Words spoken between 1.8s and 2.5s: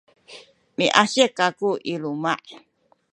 i luma’.